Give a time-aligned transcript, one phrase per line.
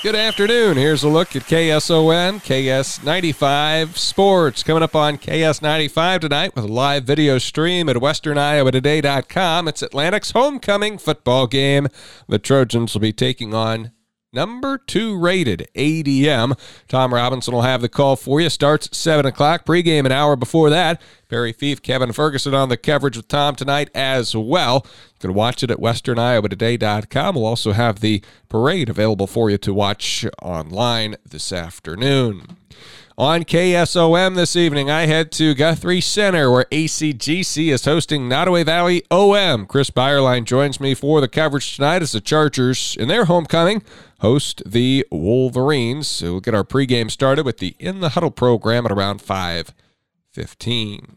[0.00, 0.76] Good afternoon.
[0.76, 4.62] Here's a look at KSOM, KS95 Sports.
[4.62, 9.66] Coming up on KS95 tonight with a live video stream at westerniowatoday.com.
[9.66, 11.88] It's Atlantic's homecoming football game.
[12.28, 13.90] The Trojans will be taking on
[14.32, 16.58] number two rated ADM.
[16.88, 18.50] Tom Robinson will have the call for you.
[18.50, 19.64] Starts at 7 o'clock.
[19.64, 21.00] Pregame an hour before that.
[21.28, 24.86] Perry Fief, Kevin Ferguson on the coverage with Tom tonight as well.
[24.86, 27.34] You can watch it at westerniowatoday.com.
[27.34, 32.56] We'll also have the parade available for you to watch online this afternoon.
[33.18, 39.02] On KSOM this evening, I head to Guthrie Center where ACGC is hosting Nodaway Valley
[39.10, 39.66] OM.
[39.66, 43.82] Chris Byerline joins me for the coverage tonight as the Chargers, in their homecoming,
[44.20, 46.06] host the Wolverines.
[46.06, 51.16] So we'll get our pregame started with the In the Huddle program at around 5:15.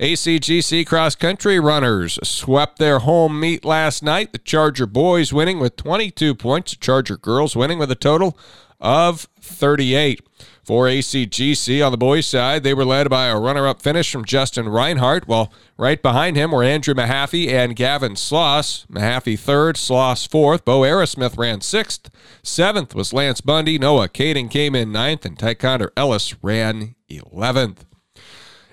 [0.00, 4.32] ACGC cross country runners swept their home meet last night.
[4.32, 8.36] The Charger boys winning with 22 points, the Charger girls winning with a total
[8.80, 10.22] of 38.
[10.62, 14.24] For ACGC on the boys' side, they were led by a runner up finish from
[14.24, 18.86] Justin Reinhardt, while right behind him were Andrew Mahaffey and Gavin Sloss.
[18.86, 20.64] Mahaffey third, Sloss fourth.
[20.64, 22.08] Bo Aerosmith ran sixth.
[22.44, 23.78] Seventh was Lance Bundy.
[23.78, 27.78] Noah Caden came in ninth, and Taekwondo Ellis ran 11th.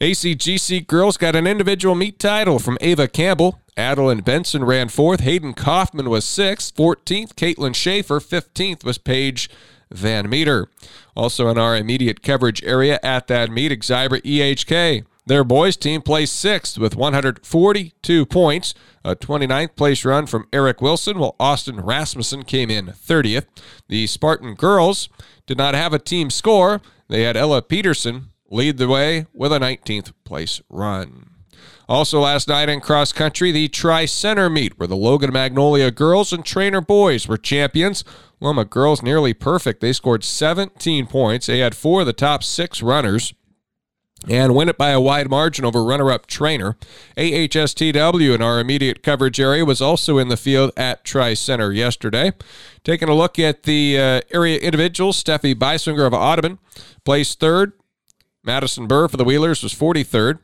[0.00, 3.60] ACGC girls got an individual meet title from Ava Campbell.
[3.76, 5.20] Adeline Benson ran fourth.
[5.20, 6.74] Hayden Kaufman was sixth.
[6.76, 8.20] 14th, Caitlin Schaefer.
[8.20, 9.50] 15th was Paige
[9.92, 10.68] Van Meter.
[11.16, 15.04] Also in our immediate coverage area at that meet, Exira EHK.
[15.26, 18.74] Their boys team placed sixth with 142 points.
[19.04, 23.46] A 29th place run from Eric Wilson, while Austin Rasmussen came in 30th.
[23.88, 25.08] The Spartan girls
[25.46, 26.80] did not have a team score.
[27.08, 31.29] They had Ella Peterson lead the way with a 19th place run.
[31.88, 36.32] Also last night in cross country, the Tri Center meet where the Logan Magnolia girls
[36.32, 38.04] and Treynor boys were champions.
[38.40, 39.80] Loma girls nearly perfect.
[39.80, 41.46] They scored 17 points.
[41.46, 43.34] They had four of the top six runners
[44.28, 46.76] and win it by a wide margin over runner up Treynor.
[47.16, 52.32] AHSTW in our immediate coverage area was also in the field at Tri Center yesterday.
[52.84, 56.58] Taking a look at the uh, area individuals, Steffi Beiswinger of Audubon
[57.04, 57.72] placed third.
[58.42, 60.38] Madison Burr for the Wheelers was 43rd.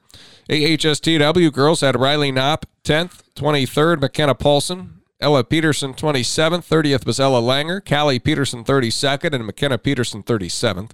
[0.48, 7.40] AHSTW girls had Riley Knopp 10th, 23rd, McKenna Paulson, Ella Peterson 27th, 30th was Ella
[7.40, 10.92] Langer, Callie Peterson 32nd, and McKenna Peterson 37th.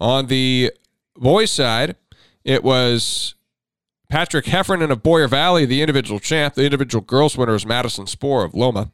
[0.00, 0.72] On the
[1.16, 1.96] boys' side,
[2.44, 3.34] it was
[4.08, 6.54] Patrick Heffernan of Boyer Valley, the individual champ.
[6.54, 8.90] The individual girls winner is Madison Spohr of Loma.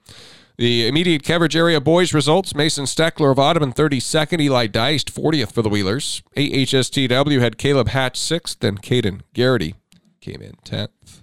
[0.59, 5.63] The immediate coverage area boys results Mason Steckler of Audubon 32nd, Eli Deist 40th for
[5.63, 6.21] the Wheelers.
[6.37, 9.77] AHSTW had Caleb Hatch 6th, and Caden Garrity
[10.21, 11.21] came in 10th.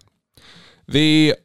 [0.88, 1.36] The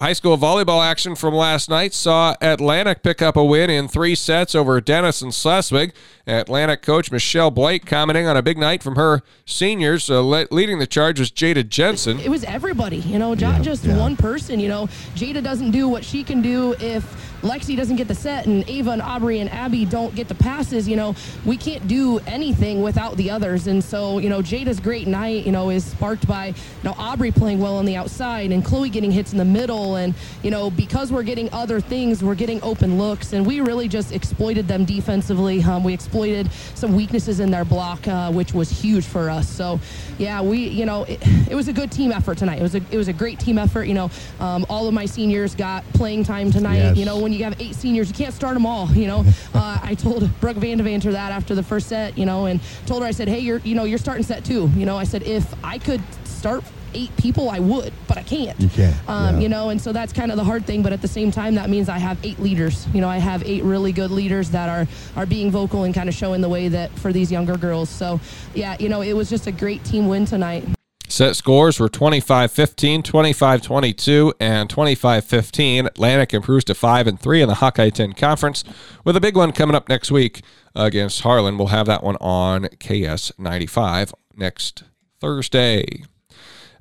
[0.00, 4.14] High school volleyball action from last night saw Atlantic pick up a win in three
[4.14, 5.92] sets over Denison Schleswig.
[6.26, 10.08] Atlantic coach Michelle Blake commenting on a big night from her seniors.
[10.08, 12.18] Uh, le- leading the charge was Jada Jensen.
[12.18, 13.98] It was everybody, you know, not yeah, just yeah.
[13.98, 14.58] one person.
[14.58, 17.04] You know, Jada doesn't do what she can do if
[17.42, 20.86] Lexi doesn't get the set and Ava and Aubrey and Abby don't get the passes,
[20.86, 21.14] you know,
[21.46, 23.66] we can't do anything without the others.
[23.66, 27.30] And so, you know, Jada's great night, you know, is sparked by, you know, Aubrey
[27.30, 29.89] playing well on the outside and Chloe getting hits in the middle.
[29.96, 33.32] And, you know, because we're getting other things, we're getting open looks.
[33.32, 35.62] And we really just exploited them defensively.
[35.62, 39.48] Um, we exploited some weaknesses in their block, uh, which was huge for us.
[39.48, 39.80] So,
[40.18, 42.58] yeah, we, you know, it, it, was a good team effort tonight.
[42.58, 43.84] It was a, it was a great team effort.
[43.84, 46.76] You know, um, all of my seniors got playing time tonight.
[46.76, 46.96] Yes.
[46.96, 48.90] You know, when when you have eight seniors, you can't start them all.
[48.90, 49.24] You know,
[49.54, 53.08] uh, I told Brooke Vandevanter that after the first set, you know, and told her
[53.08, 54.68] I said, hey, you're you know you're starting set two.
[54.76, 56.64] You know, I said if I could start
[56.94, 58.58] eight people, I would, but I can't.
[58.60, 58.96] You can't.
[59.08, 59.40] Um, yeah.
[59.40, 60.82] You know, and so that's kind of the hard thing.
[60.82, 62.86] But at the same time, that means I have eight leaders.
[62.92, 64.86] You know, I have eight really good leaders that are
[65.16, 67.88] are being vocal and kind of showing the way that for these younger girls.
[67.88, 68.20] So,
[68.54, 70.64] yeah, you know, it was just a great team win tonight.
[71.10, 75.86] Set scores were 25 15, 25 22, and 25 15.
[75.86, 78.62] Atlantic improves to 5 and 3 in the Hawkeye 10 Conference
[79.04, 80.42] with a big one coming up next week
[80.74, 81.58] against Harlan.
[81.58, 84.84] We'll have that one on KS 95 next
[85.20, 86.04] Thursday.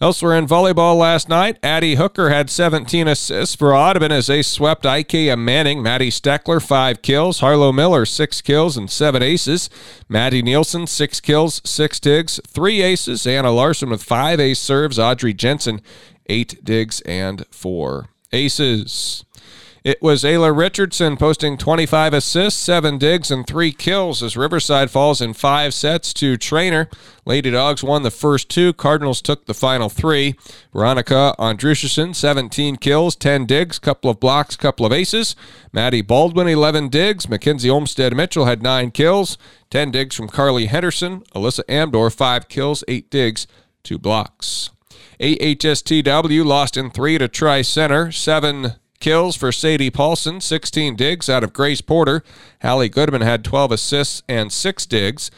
[0.02, 4.86] Elsewhere in volleyball last night, Addie Hooker had 17 assists for Audubon as they swept
[4.86, 5.84] IKM-Manning.
[5.84, 7.42] Maddie Steckler, five kills.
[7.42, 9.70] Harlow Miller, six kills and seven aces.
[10.08, 13.28] Maddie Nielsen, six kills, six digs, three aces.
[13.28, 14.98] Anna Larson with five ace serves.
[14.98, 15.82] Audrey Jensen,
[16.28, 19.26] eight digs and four aces.
[19.84, 25.22] It was Ayla Richardson posting 25 assists, 7 digs, and 3 kills as Riverside falls
[25.22, 26.92] in 5 sets to Treynor.
[27.26, 28.74] Lady Dogs won the first two.
[28.74, 30.36] Cardinals took the final three.
[30.74, 35.36] Veronica Andrushison, 17 kills, 10 digs, couple of blocks, couple of aces.
[35.72, 37.30] Maddie Baldwin, 11 digs.
[37.30, 39.38] Mackenzie Olmstead Mitchell had 9 kills,
[39.70, 41.22] 10 digs from Carly Henderson.
[41.34, 43.48] Alyssa Amdor, 5 kills, 8 digs,
[43.84, 44.72] 2 blocks.
[45.22, 51.44] AHSTW lost in 3 to Tri Center, 7 kills for Sadie Paulson, 16 digs out
[51.44, 52.24] of Grace Porter.
[52.62, 55.32] Hallie Goodman had 12 assists and 6 digs.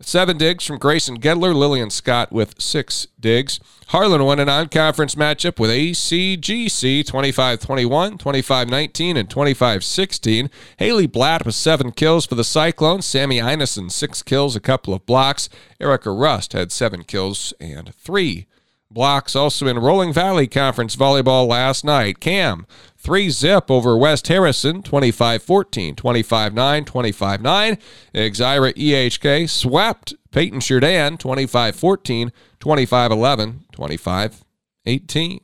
[0.00, 3.58] Seven digs from Grayson Gedler, Lillian Scott with six digs.
[3.88, 10.50] Harlan won a non conference matchup with ACGC 25 21, 25 19, and 25 16.
[10.76, 13.06] Haley Blatt with seven kills for the Cyclones.
[13.06, 15.48] Sammy Einison, six kills, a couple of blocks.
[15.80, 18.46] Erica Rust had seven kills and three
[18.90, 19.36] blocks.
[19.36, 22.20] Also in Rolling Valley Conference volleyball last night.
[22.20, 27.78] Cam, three zip over West Harrison, 25 14, 25 9, 25 9.
[28.14, 34.44] Exira EHK swept Paton-Churdan, 25 14, 25 11, 25
[34.86, 35.40] 18.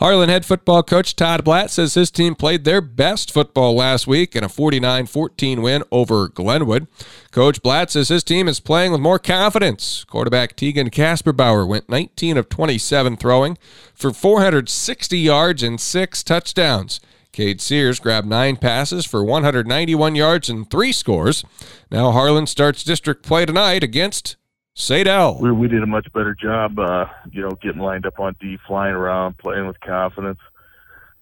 [0.00, 4.36] Harlan head football coach Todd Blatt says his team played their best football last week
[4.36, 6.86] in a 49 14 win over Glenwood.
[7.32, 10.04] Coach Blatt says his team is playing with more confidence.
[10.04, 13.58] Quarterback Tegan Kasperbauer went 19 of 27 throwing
[13.92, 17.00] for 460 yards and six touchdowns.
[17.32, 21.44] Cade Sears grabbed nine passes for 191 yards and three scores.
[21.90, 24.36] Now Harlan starts district play tonight against
[24.78, 25.40] Sadell.
[25.40, 28.58] We, we did a much better job, uh, you know, getting lined up on D,
[28.66, 30.38] flying around, playing with confidence,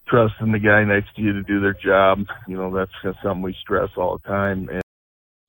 [0.06, 2.26] trusting the guy next to you to do their job.
[2.47, 2.93] You know, that's
[3.23, 4.69] something we stress all the time.
[4.69, 4.82] And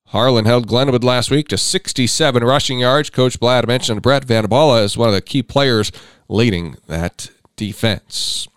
[0.07, 3.09] Harlan held Glenwood last week to 67 rushing yards.
[3.09, 5.91] Coach Blatt mentioned Brett Vanabala as one of the key players
[6.29, 8.47] leading that defense.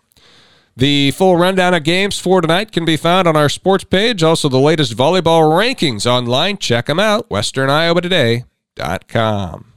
[0.76, 4.23] The full rundown of games for tonight can be found on our sports page.
[4.23, 6.56] Also, the latest volleyball rankings online.
[6.56, 7.29] Check them out.
[7.29, 8.44] Western Iowa Today
[9.09, 9.69] com.